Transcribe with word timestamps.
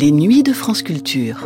Les 0.00 0.12
nuits 0.12 0.44
de 0.44 0.52
France 0.52 0.82
Culture. 0.82 1.38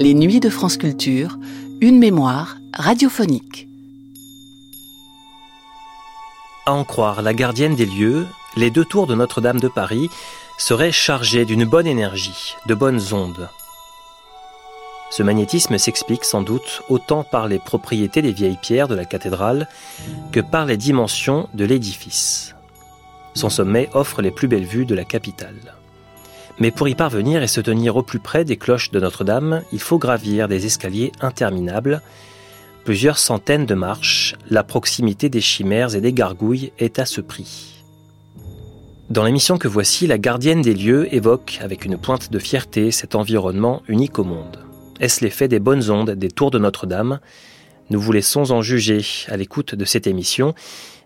Les 0.00 0.14
nuits 0.14 0.40
de 0.40 0.50
France 0.50 0.76
Culture, 0.76 1.38
une 1.80 2.00
mémoire 2.00 2.56
radiophonique. 2.74 3.68
À 6.66 6.72
en 6.72 6.82
croire 6.82 7.22
la 7.22 7.32
gardienne 7.32 7.76
des 7.76 7.86
lieux, 7.86 8.26
les 8.56 8.72
deux 8.72 8.84
tours 8.84 9.06
de 9.06 9.14
Notre-Dame 9.14 9.60
de 9.60 9.68
Paris 9.68 10.10
seraient 10.58 10.90
chargées 10.90 11.44
d'une 11.44 11.64
bonne 11.64 11.86
énergie, 11.86 12.56
de 12.66 12.74
bonnes 12.74 13.12
ondes. 13.12 13.48
Ce 15.10 15.22
magnétisme 15.22 15.78
s'explique 15.78 16.24
sans 16.24 16.42
doute 16.42 16.82
autant 16.88 17.24
par 17.24 17.48
les 17.48 17.58
propriétés 17.58 18.22
des 18.22 18.32
vieilles 18.32 18.58
pierres 18.60 18.88
de 18.88 18.94
la 18.94 19.04
cathédrale 19.04 19.66
que 20.32 20.40
par 20.40 20.66
les 20.66 20.76
dimensions 20.76 21.48
de 21.54 21.64
l'édifice. 21.64 22.54
Son 23.34 23.48
sommet 23.48 23.88
offre 23.94 24.20
les 24.20 24.30
plus 24.30 24.48
belles 24.48 24.64
vues 24.64 24.86
de 24.86 24.94
la 24.94 25.04
capitale. 25.04 25.74
Mais 26.58 26.70
pour 26.70 26.88
y 26.88 26.94
parvenir 26.94 27.42
et 27.42 27.46
se 27.46 27.60
tenir 27.60 27.96
au 27.96 28.02
plus 28.02 28.18
près 28.18 28.44
des 28.44 28.56
cloches 28.56 28.90
de 28.90 29.00
Notre-Dame, 29.00 29.62
il 29.72 29.80
faut 29.80 29.98
gravir 29.98 30.48
des 30.48 30.66
escaliers 30.66 31.12
interminables, 31.20 32.02
plusieurs 32.84 33.18
centaines 33.18 33.66
de 33.66 33.74
marches, 33.74 34.34
la 34.50 34.64
proximité 34.64 35.28
des 35.28 35.40
chimères 35.40 35.94
et 35.94 36.00
des 36.00 36.12
gargouilles 36.12 36.72
est 36.78 36.98
à 36.98 37.06
ce 37.06 37.20
prix. 37.20 37.84
Dans 39.08 39.24
l'émission 39.24 39.56
que 39.56 39.68
voici, 39.68 40.06
la 40.06 40.18
gardienne 40.18 40.60
des 40.60 40.74
lieux 40.74 41.12
évoque 41.14 41.60
avec 41.62 41.84
une 41.84 41.96
pointe 41.96 42.30
de 42.30 42.38
fierté 42.38 42.90
cet 42.90 43.14
environnement 43.14 43.82
unique 43.88 44.18
au 44.18 44.24
monde. 44.24 44.67
Est-ce 45.00 45.24
l'effet 45.24 45.46
des 45.46 45.60
bonnes 45.60 45.90
ondes 45.90 46.10
des 46.10 46.28
tours 46.28 46.50
de 46.50 46.58
Notre-Dame? 46.58 47.20
Nous 47.90 48.00
vous 48.00 48.10
laissons 48.10 48.50
en 48.50 48.62
juger 48.62 49.00
à 49.28 49.36
l'écoute 49.36 49.76
de 49.76 49.84
cette 49.84 50.08
émission, 50.08 50.56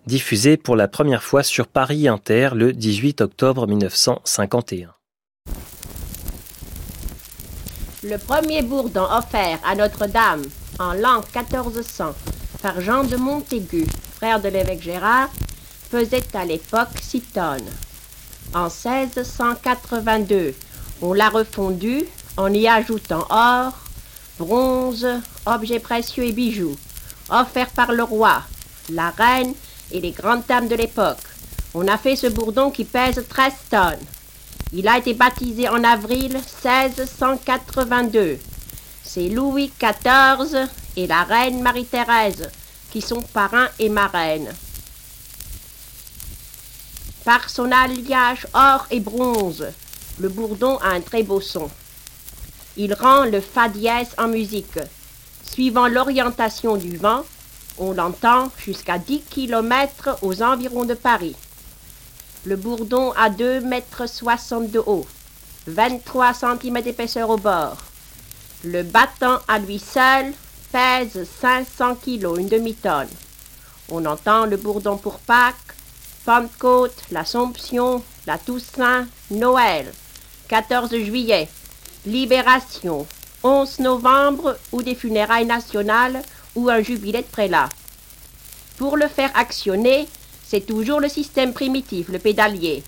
diffusée 0.06 0.56
pour 0.56 0.76
la 0.76 0.88
première 0.88 1.22
fois 1.22 1.42
sur 1.42 1.66
Paris 1.66 2.08
Inter 2.08 2.50
le 2.54 2.72
18 2.72 3.20
octobre 3.20 3.66
1951. 3.66 4.94
Le 8.02 8.16
premier 8.16 8.62
bourdon 8.62 9.04
offert 9.04 9.58
à 9.62 9.74
Notre-Dame 9.74 10.42
en 10.78 10.94
l'an 10.94 11.20
1400 11.34 12.14
par 12.62 12.80
Jean 12.80 13.04
de 13.04 13.16
Montaigu, 13.16 13.84
frère 14.14 14.40
de 14.40 14.48
l'évêque 14.48 14.82
Gérard, 14.82 15.28
faisait 15.90 16.24
à 16.32 16.46
l'époque 16.46 16.98
6 16.98 17.20
tonnes. 17.34 17.60
En 18.54 18.68
1682, 18.68 20.54
on 21.02 21.12
l'a 21.12 21.28
refondu 21.28 22.06
en 22.36 22.52
y 22.52 22.66
ajoutant 22.66 23.27
or, 23.30 23.72
bronze, 24.38 25.06
objets 25.47 25.80
précieux 25.80 26.25
et 26.25 26.33
bijoux, 26.33 26.77
offerts 27.28 27.70
par 27.70 27.92
le 27.92 28.02
roi, 28.02 28.42
la 28.91 29.11
reine 29.11 29.55
et 29.91 30.00
les 30.00 30.12
grandes 30.12 30.44
dames 30.48 30.69
de 30.69 30.74
l'époque. 30.74 31.19
On 31.74 31.89
a 31.89 31.98
fait 31.98 32.16
ce 32.16 32.27
bourdon 32.27 32.70
qui 32.70 32.84
pèse 32.84 33.24
13 33.28 33.52
tonnes. 33.70 34.06
Il 34.72 34.89
a 34.89 34.98
été 34.98 35.14
baptisé 35.14 35.69
en 35.69 35.84
avril 35.84 36.33
1682. 36.33 38.39
C'est 39.02 39.28
Louis 39.28 39.70
XIV 39.78 40.69
et 40.96 41.06
la 41.06 41.24
reine 41.24 41.62
Marie-Thérèse 41.62 42.50
qui 42.91 43.00
sont 43.00 43.22
parrains 43.22 43.69
et 43.78 43.89
marraines. 43.89 44.52
Par 47.24 47.48
son 47.48 47.70
alliage 47.70 48.46
or 48.52 48.86
et 48.91 49.00
bronze, 49.00 49.67
le 50.19 50.28
bourdon 50.28 50.77
a 50.78 50.89
un 50.89 51.00
très 51.00 51.22
beau 51.22 51.41
son. 51.41 51.70
Il 52.76 52.94
rend 52.94 53.24
le 53.24 53.40
fa 53.40 53.68
dièse 53.68 54.14
en 54.16 54.28
musique. 54.28 54.78
Suivant 55.44 55.88
l'orientation 55.88 56.76
du 56.76 56.96
vent, 56.96 57.22
on 57.78 57.92
l'entend 57.92 58.50
jusqu'à 58.56 58.98
10 58.98 59.22
km 59.28 60.18
aux 60.22 60.42
environs 60.42 60.84
de 60.84 60.94
Paris. 60.94 61.36
Le 62.44 62.56
bourdon 62.56 63.12
a 63.12 63.28
2 63.28 63.61
mètres 63.61 64.08
60 64.08 64.70
de 64.70 64.78
haut, 64.78 65.06
23 65.66 66.32
cm 66.34 66.82
d'épaisseur 66.82 67.28
au 67.30 67.36
bord. 67.36 67.77
Le 68.64 68.82
battant 68.82 69.38
à 69.48 69.58
lui 69.58 69.78
seul 69.78 70.32
pèse 70.72 71.28
500 71.40 71.96
kg, 71.96 72.38
une 72.38 72.48
demi-tonne. 72.48 73.08
On 73.90 74.06
entend 74.06 74.46
le 74.46 74.56
bourdon 74.56 74.96
pour 74.96 75.18
Pâques, 75.18 75.56
Pentecôte, 76.24 77.02
l'Assomption, 77.11 78.02
la 78.27 78.38
Toussaint, 78.38 79.06
Noël, 79.30 79.92
14 80.48 80.96
juillet, 80.96 81.48
Libération, 82.05 83.07
11 83.45 83.79
novembre 83.79 84.58
ou 84.73 84.83
des 84.83 84.96
funérailles 84.96 85.46
nationales 85.46 86.20
ou 86.57 86.68
un 86.68 86.83
jubilé 86.83 87.23
de 87.23 87.27
prélat. 87.27 87.68
Pour 88.77 88.96
le 88.96 89.07
faire 89.07 89.30
actionner, 89.36 90.08
c'est 90.45 90.67
toujours 90.67 90.98
le 90.98 91.08
système 91.08 91.52
primitif, 91.52 92.08
le 92.08 92.18
pédalier. 92.18 92.83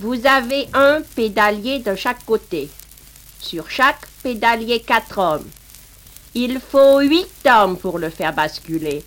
Vous 0.00 0.26
avez 0.26 0.66
un 0.74 1.00
pédalier 1.14 1.78
de 1.78 1.94
chaque 1.94 2.24
côté. 2.24 2.68
Sur 3.40 3.70
chaque 3.70 4.08
pédalier, 4.24 4.80
quatre 4.80 5.18
hommes. 5.18 5.48
Il 6.34 6.58
faut 6.58 6.98
huit 6.98 7.28
hommes 7.46 7.76
pour 7.76 8.00
le 8.00 8.10
faire 8.10 8.32
basculer. 8.32 9.04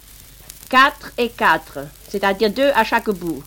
Quatre 0.69 1.11
et 1.17 1.29
quatre, 1.29 1.79
c'est-à-dire 2.07 2.49
deux 2.49 2.71
à 2.75 2.85
chaque 2.85 3.09
bout. 3.09 3.43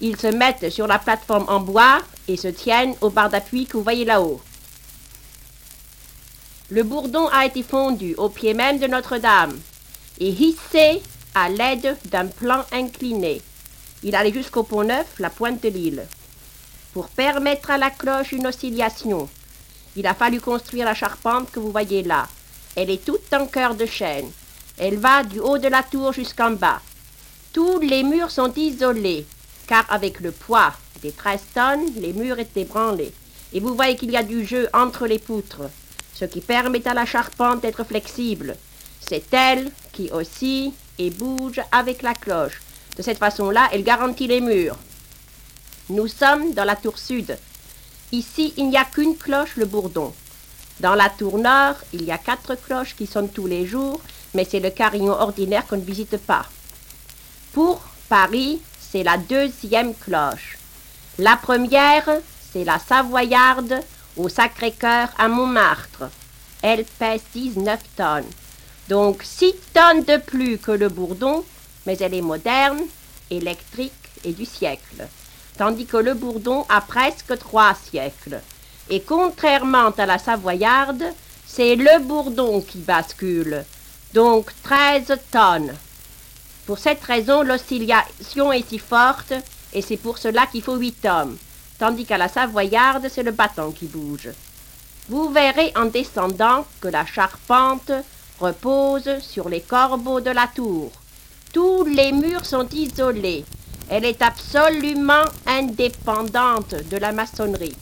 Ils 0.00 0.16
se 0.16 0.26
mettent 0.26 0.70
sur 0.70 0.88
la 0.88 0.98
plateforme 0.98 1.44
en 1.46 1.60
bois 1.60 2.00
et 2.26 2.36
se 2.36 2.48
tiennent 2.48 2.96
au 3.00 3.10
bar 3.10 3.30
d'appui 3.30 3.64
que 3.64 3.76
vous 3.76 3.84
voyez 3.84 4.04
là-haut. 4.04 4.40
Le 6.70 6.82
bourdon 6.82 7.28
a 7.28 7.46
été 7.46 7.62
fondu 7.62 8.14
au 8.18 8.28
pied 8.28 8.52
même 8.52 8.78
de 8.78 8.86
Notre-Dame 8.86 9.58
et 10.18 10.28
hissé 10.28 11.00
à 11.34 11.48
l'aide 11.48 11.96
d'un 12.10 12.26
plan 12.26 12.62
incliné. 12.72 13.40
Il 14.02 14.14
allait 14.14 14.34
jusqu'au 14.34 14.64
pont 14.64 14.84
neuf, 14.84 15.06
la 15.18 15.30
pointe 15.30 15.62
de 15.62 15.70
l'île. 15.70 16.06
Pour 16.92 17.08
permettre 17.08 17.70
à 17.70 17.78
la 17.78 17.88
cloche 17.88 18.32
une 18.32 18.46
oscillation, 18.46 19.30
il 19.96 20.06
a 20.06 20.12
fallu 20.12 20.42
construire 20.42 20.84
la 20.84 20.94
charpente 20.94 21.50
que 21.50 21.58
vous 21.58 21.72
voyez 21.72 22.02
là. 22.02 22.28
Elle 22.76 22.90
est 22.90 23.02
toute 23.02 23.32
en 23.32 23.46
cœur 23.46 23.74
de 23.74 23.86
chêne. 23.86 24.30
Elle 24.76 24.98
va 24.98 25.24
du 25.24 25.40
haut 25.40 25.56
de 25.56 25.68
la 25.68 25.82
tour 25.82 26.12
jusqu'en 26.12 26.50
bas. 26.50 26.82
Tous 27.54 27.80
les 27.80 28.02
murs 28.02 28.30
sont 28.30 28.52
isolés, 28.54 29.24
car 29.66 29.86
avec 29.88 30.20
le 30.20 30.32
poids 30.32 30.74
des 31.00 31.12
13 31.12 31.40
tonnes, 31.54 31.94
les 31.96 32.12
murs 32.12 32.38
étaient 32.38 32.64
branlés. 32.64 33.14
Et 33.54 33.60
vous 33.60 33.74
voyez 33.74 33.96
qu'il 33.96 34.10
y 34.10 34.18
a 34.18 34.22
du 34.22 34.44
jeu 34.44 34.68
entre 34.74 35.06
les 35.06 35.18
poutres 35.18 35.62
ce 36.18 36.24
qui 36.24 36.40
permet 36.40 36.86
à 36.88 36.94
la 36.94 37.06
charpente 37.06 37.60
d'être 37.60 37.84
flexible. 37.84 38.56
C'est 39.00 39.32
elle 39.32 39.70
qui 39.92 40.10
oscille 40.10 40.72
et 40.98 41.10
bouge 41.10 41.60
avec 41.70 42.02
la 42.02 42.14
cloche. 42.14 42.60
De 42.96 43.02
cette 43.02 43.18
façon-là, 43.18 43.68
elle 43.72 43.84
garantit 43.84 44.26
les 44.26 44.40
murs. 44.40 44.76
Nous 45.90 46.08
sommes 46.08 46.52
dans 46.54 46.64
la 46.64 46.74
tour 46.74 46.98
sud. 46.98 47.38
Ici, 48.10 48.52
il 48.56 48.68
n'y 48.68 48.76
a 48.76 48.84
qu'une 48.84 49.16
cloche, 49.16 49.56
le 49.56 49.66
bourdon. 49.66 50.12
Dans 50.80 50.94
la 50.94 51.08
tour 51.08 51.38
nord, 51.38 51.76
il 51.92 52.04
y 52.04 52.10
a 52.10 52.18
quatre 52.18 52.56
cloches 52.56 52.96
qui 52.96 53.06
sonnent 53.06 53.30
tous 53.30 53.46
les 53.46 53.66
jours, 53.66 54.00
mais 54.34 54.44
c'est 54.44 54.60
le 54.60 54.70
carillon 54.70 55.12
ordinaire 55.12 55.66
qu'on 55.66 55.76
ne 55.76 55.82
visite 55.82 56.16
pas. 56.16 56.46
Pour 57.52 57.80
Paris, 58.08 58.60
c'est 58.80 59.02
la 59.04 59.18
deuxième 59.18 59.94
cloche. 59.94 60.58
La 61.18 61.36
première, 61.36 62.08
c'est 62.52 62.64
la 62.64 62.78
savoyarde 62.78 63.80
au 64.18 64.28
Sacré-Cœur 64.28 65.08
à 65.16 65.28
Montmartre. 65.28 66.10
Elle 66.60 66.84
pèse 66.84 67.22
19 67.34 67.80
tonnes, 67.96 68.30
donc 68.88 69.22
6 69.22 69.54
tonnes 69.72 70.02
de 70.02 70.16
plus 70.18 70.58
que 70.58 70.72
le 70.72 70.88
bourdon, 70.88 71.44
mais 71.86 71.96
elle 71.98 72.14
est 72.14 72.20
moderne, 72.20 72.80
électrique 73.30 73.92
et 74.24 74.32
du 74.32 74.44
siècle, 74.44 75.06
tandis 75.56 75.86
que 75.86 75.96
le 75.96 76.14
bourdon 76.14 76.66
a 76.68 76.80
presque 76.80 77.38
trois 77.38 77.74
siècles. 77.74 78.40
Et 78.90 79.02
contrairement 79.02 79.90
à 79.96 80.06
la 80.06 80.18
savoyarde, 80.18 81.04
c'est 81.46 81.76
le 81.76 82.00
bourdon 82.02 82.60
qui 82.60 82.78
bascule, 82.78 83.64
donc 84.14 84.50
13 84.64 85.16
tonnes. 85.30 85.74
Pour 86.66 86.78
cette 86.78 87.02
raison, 87.04 87.42
l'oscillation 87.42 88.52
est 88.52 88.68
si 88.68 88.78
forte, 88.78 89.32
et 89.72 89.80
c'est 89.80 89.96
pour 89.96 90.18
cela 90.18 90.46
qu'il 90.46 90.62
faut 90.62 90.76
8 90.76 91.06
hommes 91.06 91.38
tandis 91.78 92.04
qu'à 92.04 92.18
la 92.18 92.28
Savoyarde, 92.28 93.08
c'est 93.10 93.22
le 93.22 93.32
bâton 93.32 93.70
qui 93.70 93.86
bouge. 93.86 94.30
Vous 95.08 95.30
verrez 95.30 95.72
en 95.74 95.86
descendant 95.86 96.66
que 96.80 96.88
la 96.88 97.06
charpente 97.06 97.92
repose 98.40 99.20
sur 99.20 99.48
les 99.48 99.60
corbeaux 99.60 100.20
de 100.20 100.30
la 100.30 100.46
tour. 100.46 100.90
Tous 101.52 101.84
les 101.84 102.12
murs 102.12 102.44
sont 102.44 102.68
isolés. 102.70 103.44
Elle 103.88 104.04
est 104.04 104.20
absolument 104.20 105.24
indépendante 105.46 106.74
de 106.90 106.96
la 106.98 107.12
maçonnerie. 107.12 107.76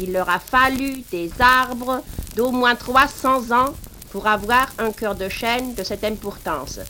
Il 0.00 0.12
leur 0.12 0.28
a 0.28 0.40
fallu 0.40 1.04
des 1.12 1.30
arbres 1.38 2.02
d'au 2.34 2.50
moins 2.50 2.74
300 2.74 3.52
ans 3.52 3.72
pour 4.10 4.26
avoir 4.26 4.66
un 4.78 4.90
cœur 4.90 5.14
de 5.14 5.28
chêne 5.28 5.74
de 5.74 5.84
cette 5.84 6.02
importance. 6.02 6.80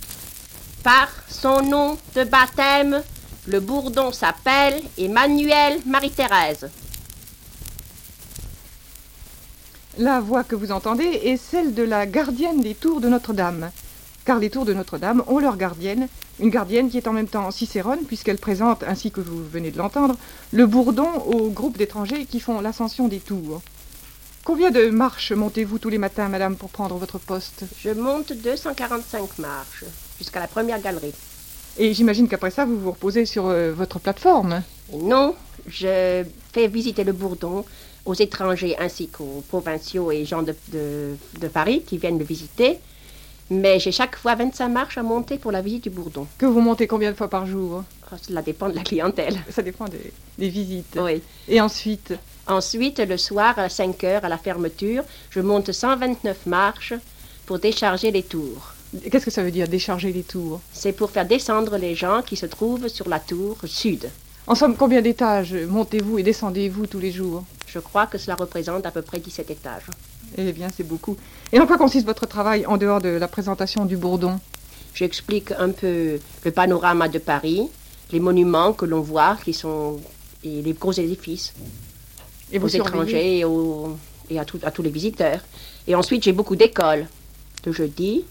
Par 0.83 1.09
son 1.29 1.62
nom 1.62 1.99
de 2.15 2.25
baptême, 2.25 3.03
le 3.46 3.61
bourdon 3.61 4.11
s'appelle 4.12 4.81
Emmanuel 4.96 5.79
Marie-Thérèse. 5.87 6.70
La 9.99 10.20
voix 10.20 10.44
que 10.44 10.56
vous 10.56 10.73
entendez 10.73 11.05
est 11.05 11.37
celle 11.37 11.75
de 11.75 11.82
la 11.82 12.06
gardienne 12.06 12.61
des 12.61 12.75
tours 12.75 13.00
de 13.00 13.08
Notre-Dame. 13.08 13.70
car 14.25 14.38
les 14.38 14.49
tours 14.49 14.64
de 14.64 14.73
Notre-Dame 14.73 15.23
ont 15.26 15.38
leur 15.38 15.58
gardienne, 15.58 16.08
une 16.41 16.49
gardienne 16.49 16.88
qui 16.88 16.96
est 16.96 17.06
en 17.06 17.12
même 17.12 17.29
temps 17.29 17.50
cicérone, 17.50 18.06
puisqu'elle 18.06 18.38
présente, 18.38 18.82
ainsi 18.82 19.11
que 19.11 19.20
vous 19.20 19.44
venez 19.44 19.70
de 19.70 19.76
l'entendre, 19.76 20.17
le 20.50 20.67
bourdon 20.67 21.11
au 21.26 21.50
groupe 21.50 21.76
d'étrangers 21.76 22.25
qui 22.25 22.41
font 22.41 22.62
l'ascension 22.62 23.06
des 23.06 23.20
tours. 23.20 23.61
Combien 24.43 24.70
de 24.70 24.88
marches 24.88 25.32
montez-vous 25.32 25.79
tous 25.79 25.91
les 25.91 25.99
matins, 25.99 26.29
madame, 26.29 26.56
pour 26.56 26.70
prendre 26.70 26.96
votre 26.96 27.19
poste? 27.19 27.64
Je 27.79 27.91
monte 27.91 28.32
245 28.32 29.38
marches 29.38 29.85
jusqu'à 30.17 30.41
la 30.41 30.49
première 30.49 30.81
galerie. 30.81 31.12
Et 31.79 31.93
j'imagine 31.94 32.29
qu'après 32.29 32.50
ça, 32.50 32.65
vous 32.65 32.79
vous 32.79 32.91
reposez 32.93 33.26
sur 33.26 33.47
euh, 33.47 33.73
votre 33.73 33.99
plateforme. 33.99 34.62
Non, 34.93 35.35
je 35.67 36.25
fais 36.53 36.69
visiter 36.69 37.05
le 37.05 37.12
bourdon 37.12 37.65
aux 38.05 38.15
étrangers 38.15 38.76
ainsi 38.79 39.09
qu'aux 39.09 39.43
provinciaux 39.49 40.12
et 40.12 40.25
gens 40.25 40.43
de, 40.43 40.55
de- 40.73 41.17
de 41.41 41.49
Paris 41.49 41.82
qui 41.87 41.99
viennent 41.99 42.19
le 42.19 42.25
visiter. 42.25 42.79
Mais 43.50 43.79
j'ai 43.79 43.93
chaque 43.93 44.17
fois 44.17 44.35
25 44.37 44.69
marches 44.69 44.97
à 44.99 45.03
monter 45.03 45.37
pour 45.37 45.53
la 45.53 45.61
visite 45.62 45.85
du 45.85 45.91
bourdon. 45.91 46.26
Que 46.38 46.47
vous 46.47 46.61
montez 46.61 46.87
combien 46.87 47.11
de 47.11 47.17
fois 47.17 47.29
par 47.29 47.47
jour? 47.47 47.82
Oh, 48.11 48.17
Cela 48.23 48.41
dépend 48.43 48.69
de 48.70 48.75
la 48.75 48.82
clientèle. 48.82 49.37
Ça 49.50 49.62
dépend 49.62 49.85
des, 49.87 50.12
des 50.38 50.49
visites. 50.49 50.99
Oui. 51.00 51.23
Et 51.49 51.61
ensuite, 51.61 52.15
Ensuite, 52.47 52.99
le 52.99 53.17
soir, 53.17 53.59
à 53.59 53.70
5 53.70 54.05
heures, 54.05 54.23
à 54.27 54.29
la 54.29 54.37
fermeture, 54.37 55.03
je 55.31 55.41
monte 55.41 55.73
129 55.73 56.44
marches 56.44 56.93
pour 57.47 57.59
décharger 57.59 58.11
les 58.11 58.23
tours. 58.23 58.74
Qu'est-ce 59.11 59.25
que 59.25 59.31
ça 59.31 59.43
veut 59.43 59.50
dire 59.50 59.69
décharger 59.69 60.12
les 60.12 60.23
tours 60.23 60.61
C'est 60.73 60.93
pour 60.93 61.11
faire 61.11 61.26
descendre 61.26 61.76
les 61.79 61.94
gens 61.94 62.23
qui 62.23 62.37
se 62.37 62.46
trouvent 62.46 62.88
sur 62.88 63.08
la 63.08 63.20
tour 63.20 63.56
sud. 63.64 64.08
En 64.46 64.55
somme, 64.55 64.76
combien 64.76 65.00
d'étages 65.02 65.55
montez-vous 65.55 66.19
et 66.19 66.23
descendez-vous 66.23 66.87
tous 66.87 66.99
les 66.99 67.11
jours 67.12 67.44
Je 67.67 67.79
crois 67.79 68.06
que 68.06 68.19
cela 68.19 68.35
représente 68.37 68.85
à 68.87 68.91
peu 68.91 69.02
près 69.02 69.19
17 69.19 69.50
étages. 69.50 69.85
Eh 70.37 70.52
bien, 70.52 70.69
c'est 70.75 70.87
beaucoup. 70.87 71.17
Et 71.52 71.61
en 71.61 71.67
quoi 71.67 71.79
consiste 71.79 72.06
votre 72.06 72.26
travail 72.26 72.67
en 72.67 72.76
dehors 72.76 73.00
de 73.00 73.08
la 73.08 73.29
présentation 73.29 73.85
du 73.87 73.96
bourdon 73.96 74.38
J'explique 74.94 75.52
un 75.52 75.70
peu 75.70 76.19
le 76.44 76.50
panorama 76.50 77.08
de 77.08 77.19
Paris, 77.19 77.69
les 78.12 78.20
monuments 78.20 78.73
que 78.73 78.85
l'on 78.85 79.00
voit, 79.00 79.37
qui 79.44 79.52
sont 79.55 79.99
et 80.44 80.61
les 80.62 80.73
gros 80.75 80.93
édifices 80.93 81.55
Et 82.52 82.58
aux 82.58 82.69
étrangers 82.69 83.38
et, 83.38 83.44
aux- 83.44 83.96
et 84.31 84.38
à, 84.38 84.44
tout- 84.44 84.61
à 84.62 84.70
tous 84.70 84.82
les 84.82 84.91
visiteurs. 84.91 85.41
Et 85.88 85.94
ensuite, 85.94 86.23
j'ai 86.23 86.32
beaucoup 86.32 86.55
d'écoles 86.56 87.06
le 87.64 87.73
jeudi. 87.73 88.25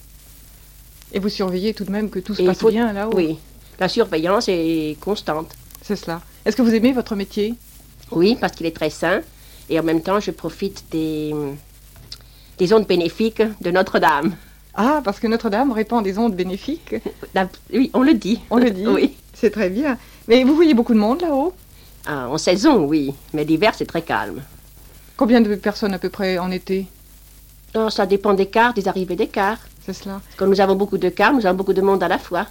Et 1.12 1.18
vous 1.18 1.28
surveillez 1.28 1.74
tout 1.74 1.84
de 1.84 1.90
même 1.92 2.10
que 2.10 2.18
tout 2.18 2.34
se 2.34 2.42
Et 2.42 2.46
passe 2.46 2.58
faut- 2.58 2.70
bien 2.70 2.92
là-haut 2.92 3.12
Oui, 3.14 3.38
la 3.78 3.88
surveillance 3.88 4.46
est 4.48 4.96
constante. 5.00 5.50
C'est 5.82 5.96
cela. 5.96 6.20
Est-ce 6.44 6.56
que 6.56 6.62
vous 6.62 6.74
aimez 6.74 6.92
votre 6.92 7.14
métier? 7.14 7.54
Oui, 8.10 8.36
parce 8.40 8.52
qu'il 8.54 8.66
est 8.66 8.74
très 8.76 8.90
sain. 8.90 9.20
Et 9.70 9.78
en 9.78 9.82
même 9.82 10.02
temps, 10.02 10.20
je 10.20 10.30
profite 10.30 10.84
des, 10.90 11.34
des 12.58 12.72
ondes 12.72 12.86
bénéfiques 12.86 13.42
de 13.60 13.70
Notre-Dame. 13.70 14.34
Ah, 14.74 15.00
parce 15.04 15.20
que 15.20 15.26
Notre-Dame 15.26 15.72
répand 15.72 16.02
des 16.04 16.18
ondes 16.18 16.34
bénéfiques? 16.34 16.96
La- 17.34 17.48
Oui, 17.72 17.90
on 17.94 18.02
le 18.02 18.14
dit. 18.14 18.40
On 18.50 18.56
le 18.58 18.70
dit. 18.70 18.86
Oui. 18.88 19.14
C'est 19.32 19.50
très 19.50 19.68
bien. 19.70 19.98
Mais 20.28 20.44
vous 20.44 20.54
voyez 20.54 20.74
beaucoup 20.74 20.94
de 20.94 20.98
monde 20.98 21.20
là-haut? 21.22 21.52
Ah, 22.06 22.28
en 22.28 22.38
saison, 22.38 22.84
oui. 22.84 23.14
Mais 23.32 23.44
l'hiver, 23.44 23.72
c'est 23.76 23.86
très 23.86 24.02
calme. 24.02 24.42
Combien 25.16 25.40
de 25.40 25.54
personnes 25.54 25.94
à 25.94 25.98
peu 25.98 26.08
près 26.10 26.38
en 26.38 26.50
été? 26.50 26.86
Alors, 27.74 27.90
ça 27.92 28.06
dépend 28.06 28.34
des 28.34 28.46
cars, 28.46 28.74
des 28.74 28.86
arrivées 28.88 29.16
des 29.16 29.26
cars. 29.28 29.58
C'est 29.84 29.92
cela. 29.92 30.20
Quand 30.36 30.46
nous 30.46 30.60
avons 30.60 30.74
beaucoup 30.76 30.98
de 30.98 31.08
cars, 31.08 31.32
nous 31.32 31.44
avons 31.46 31.56
beaucoup 31.56 31.72
de 31.74 31.82
monde 31.82 32.02
à 32.02 32.08
la 32.08 32.18
fois. 32.18 32.46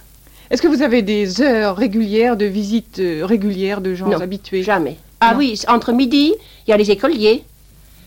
Est-ce 0.50 0.62
que 0.62 0.68
vous 0.68 0.82
avez 0.82 1.02
des 1.02 1.40
heures 1.40 1.76
régulières 1.76 2.36
de 2.36 2.44
visites 2.44 2.98
euh, 2.98 3.24
régulières 3.24 3.80
de 3.80 3.94
gens 3.94 4.08
Non, 4.08 4.20
habitués 4.20 4.62
Jamais. 4.62 4.96
Ah 5.20 5.32
Non. 5.32 5.38
oui, 5.38 5.58
entre 5.68 5.92
midi, 5.92 6.34
il 6.66 6.70
y 6.70 6.72
a 6.72 6.76
les 6.76 6.90
écoliers. 6.90 7.44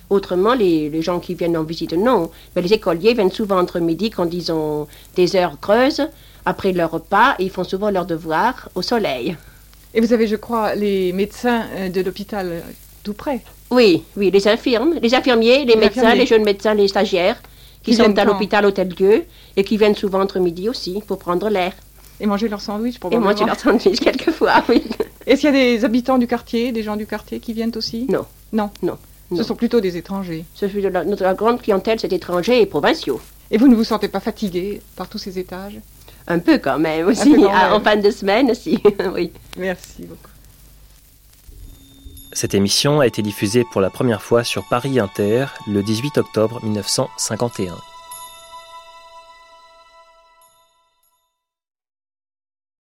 Autrement, 0.09 0.53
les, 0.53 0.89
les 0.89 1.01
gens 1.01 1.19
qui 1.19 1.33
viennent 1.33 1.57
en 1.57 1.63
visite, 1.63 1.91
non. 1.93 2.29
Mais 2.55 2.61
les 2.61 2.71
écoliers 2.73 3.13
viennent 3.13 3.31
souvent 3.31 3.59
entre 3.59 3.79
midi 3.79 4.09
quand 4.11 4.31
ils 4.33 4.51
ont 4.51 4.87
des 5.15 5.35
heures 5.35 5.57
creuses, 5.59 6.07
après 6.45 6.71
leur 6.71 6.91
repas, 6.91 7.35
et 7.39 7.43
ils 7.45 7.49
font 7.49 7.65
souvent 7.65 7.89
leurs 7.89 8.05
devoirs 8.05 8.69
au 8.75 8.81
soleil. 8.81 9.35
Et 9.93 9.99
vous 9.99 10.13
avez, 10.13 10.27
je 10.27 10.35
crois, 10.37 10.75
les 10.75 11.11
médecins 11.11 11.65
euh, 11.75 11.89
de 11.89 12.01
l'hôpital 12.01 12.47
euh, 12.49 12.59
tout 13.03 13.13
près. 13.13 13.41
Oui, 13.71 14.03
oui, 14.15 14.31
les 14.31 14.47
infirmes, 14.47 14.93
les 15.01 15.13
infirmiers, 15.13 15.65
les, 15.65 15.73
Les 15.73 15.75
médecins, 15.75 16.01
infirmiers. 16.03 16.19
les 16.19 16.25
jeunes 16.25 16.43
médecins, 16.45 16.73
les 16.73 16.87
stagiaires, 16.87 17.41
qui, 17.91 17.95
sont 17.95 18.17
à 18.17 18.25
l'hôpital 18.25 18.65
Hôtel-Dieu 18.65 19.25
et 19.55 19.63
qui 19.63 19.77
viennent 19.77 19.95
souvent 19.95 20.21
entre 20.21 20.39
midi 20.39 20.69
aussi 20.69 21.01
pour 21.07 21.17
prendre 21.19 21.49
l'air. 21.49 21.73
Et 22.19 22.25
manger 22.25 22.47
leur 22.49 22.61
sandwich 22.61 22.95
Et 22.95 22.99
probablement. 22.99 23.25
moi, 23.25 23.35
tu 23.35 23.45
leur 23.45 23.59
sandwich 23.59 23.99
quelquefois, 24.07 24.63
oui. 24.69 24.83
Est-ce 25.25 25.41
qu'il 25.41 25.53
y 25.53 25.55
a 25.55 25.75
des 25.77 25.85
habitants 25.85 26.17
du 26.17 26.25
quartier, 26.27 26.71
des 26.71 26.81
gens 26.83 26.95
du 26.95 27.05
quartier 27.05 27.39
qui 27.39 27.53
viennent 27.53 27.71
aussi? 27.75 28.07
Non. 28.09 28.25
Non. 28.51 28.69
Non. 28.81 28.97
Ce 29.29 29.35
Non. 29.35 29.43
sont 29.43 29.55
plutôt 29.55 29.81
des 29.81 29.97
étrangers. 29.97 30.45
Ce 30.55 30.65
la- 30.65 31.03
notre 31.03 31.31
grande 31.33 31.61
clientèle, 31.61 31.99
c'est 31.99 32.11
étrangers 32.13 32.61
et 32.61 32.65
provinciaux. 32.65 33.19
Et 33.51 33.57
vous 33.57 33.67
ne 33.67 33.75
vous 33.75 33.83
sentez 33.83 34.07
pas 34.07 34.19
fatigué 34.19 34.81
par 34.95 35.07
tous 35.09 35.17
ces 35.19 35.37
étages? 35.37 35.79
Un 36.27 36.39
peu 36.39 36.57
quand 36.57 36.79
même 36.79 37.07
aussi, 37.07 37.31
quand 37.35 37.41
même. 37.53 37.73
en 37.73 37.79
fin 37.79 37.95
de 37.97 38.09
semaine 38.11 38.51
aussi, 38.51 38.79
oui. 39.13 39.31
Merci 39.57 40.03
beaucoup. 40.03 40.29
Cette 42.37 42.53
émission 42.53 42.99
a 42.99 43.07
été 43.07 43.23
diffusée 43.23 43.63
pour 43.63 43.81
la 43.81 43.89
première 43.89 44.21
fois 44.21 44.43
sur 44.43 44.63
Paris 44.63 44.99
Inter 44.99 45.47
le 45.65 45.81
18 45.81 46.19
octobre 46.19 46.63
1951. 46.63 47.73